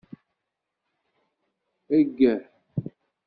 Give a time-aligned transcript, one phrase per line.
[1.97, 2.39] Eggeh